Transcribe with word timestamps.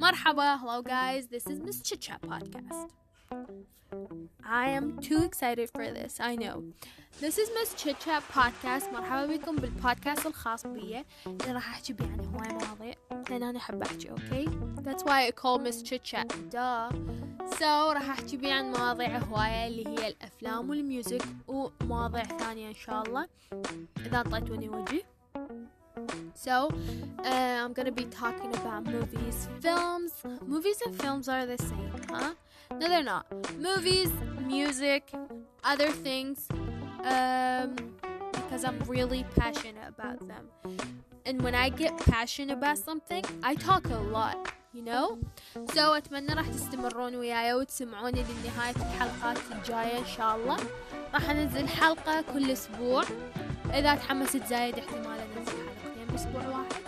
Marhaba, 0.00 0.58
hello 0.60 0.82
guys, 0.82 1.26
this 1.26 1.46
is 1.46 1.60
Miss 1.60 1.80
Chit 1.80 2.00
Chat 2.00 2.20
Podcast. 2.22 2.90
I 4.44 4.68
am 4.68 4.98
too 5.00 5.24
excited 5.24 5.70
for 5.74 5.84
this, 5.90 6.18
I 6.20 6.36
know. 6.36 6.64
This 7.20 7.36
is 7.38 7.48
Miss 7.54 7.74
Chit 7.74 7.98
Chat 8.00 8.22
Podcast 8.28 8.92
مرحبا 8.92 9.26
بكم 9.26 9.56
بالبودكاست 9.56 10.26
الخاص 10.26 10.66
بي 10.66 11.04
اللي 11.26 11.52
راح 11.52 11.68
احكي 11.68 11.92
بيه 11.92 12.04
عن 12.04 12.20
هواي 12.20 12.48
مواضيع 12.52 12.94
لان 13.30 13.42
انا 13.42 13.58
احب 13.58 13.82
احكي 13.82 14.10
اوكي 14.10 14.44
That's 14.82 15.02
why 15.02 15.28
I 15.28 15.32
call 15.32 15.58
Miss 15.58 15.82
Chit 15.82 16.02
Chat 16.04 16.28
duh 16.50 16.92
So 17.58 17.62
راح 17.92 18.10
احكي 18.10 18.36
بيه 18.36 18.52
عن 18.52 18.72
مواضيع 18.72 19.18
هواية 19.18 19.66
اللي 19.66 19.88
هي 19.88 20.08
الافلام 20.08 20.70
والميوزك 20.70 21.22
ومواضيع 21.48 22.24
ثانية 22.24 22.68
ان 22.68 22.74
شاء 22.74 23.02
الله 23.02 23.28
اذا 24.06 24.22
طيتوني 24.22 24.68
وجهي 24.68 25.02
So, 26.42 26.54
uh, 27.30 27.56
I'm 27.62 27.72
gonna 27.78 27.96
be 28.02 28.06
talking 28.22 28.50
about 28.60 28.80
movies, 28.96 29.38
films. 29.60 30.12
Movies 30.54 30.78
and 30.86 30.94
films 31.02 31.28
are 31.28 31.44
the 31.46 31.58
same, 31.70 31.92
huh? 32.10 32.32
No, 32.78 32.84
they're 32.88 33.08
not. 33.14 33.24
Movies, 33.68 34.10
music, 34.56 35.02
other 35.72 35.90
things, 36.06 36.38
um, 37.14 37.70
because 38.36 38.62
I'm 38.68 38.78
really 38.94 39.22
passionate 39.40 39.88
about 39.94 40.20
them. 40.30 40.44
And 41.26 41.36
when 41.42 41.54
I 41.54 41.68
get 41.82 41.92
passionate 42.14 42.54
about 42.60 42.78
something, 42.88 43.24
I 43.42 43.52
talk 43.54 43.84
a 43.98 44.00
lot, 44.16 44.36
you 44.76 44.82
know? 44.90 45.06
So, 45.74 45.82
أتمنى 45.96 46.34
راح 46.34 46.48
تستمرون 46.48 47.16
وياي 47.16 47.54
وتسمعوني 47.54 48.24
لنهاية 48.24 48.76
الحلقات 48.76 49.38
الجاية 49.52 49.98
إن 49.98 50.06
شاء 50.06 50.36
الله. 50.36 50.56
راح 51.14 51.30
أنزل 51.30 51.68
حلقة 51.68 52.24
كل 52.32 52.50
أسبوع. 52.50 53.04
إذا 53.74 53.94
تحمست 53.94 54.46
زايد 54.46 54.78
احتمال 54.78 55.18
أنزل 55.36 55.52
حلقتين 55.52 55.91
بأسبوع 56.23 56.47
واحد. 56.47 56.83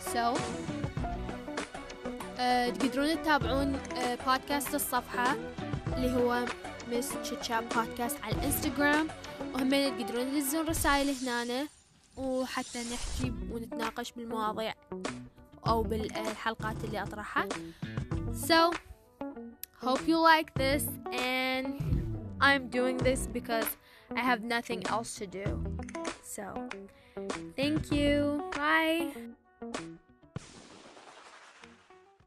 So, 0.00 0.38
uh, 2.36 2.78
تقدرون 2.78 3.22
تتابعون 3.22 3.78
uh, 3.78 4.24
بودكاست 4.26 4.74
الصفحة 4.74 5.36
اللي 5.96 6.12
هو 6.12 6.44
مس 6.92 7.08
تشاتشا 7.22 7.60
بودكاست 7.60 8.16
على 8.22 8.34
الانستغرام 8.34 9.08
وهم 9.54 9.70
تقدرون 9.70 10.32
تدزون 10.32 10.66
رسائل 10.66 11.14
هنا 11.26 11.68
وحتى 12.16 12.78
نحكي 12.78 13.32
ونتناقش 13.50 14.12
بالمواضيع 14.12 14.74
أو 15.66 15.82
بالحلقات 15.82 16.84
اللي 16.84 17.02
أطرحها 17.02 17.48
So 18.48 18.72
hope 19.82 20.02
you 20.08 20.18
like 20.18 20.50
this 20.54 20.84
and 21.12 21.66
I'm 22.40 22.68
doing 22.68 22.96
this 22.98 23.26
because 23.26 23.68
I 24.14 24.20
have 24.20 24.42
nothing 24.42 24.86
else 24.86 25.14
to 25.16 25.26
do. 25.26 25.64
So 26.22 26.68
thank 27.56 27.90
you. 27.90 28.42
Bye 28.54 29.12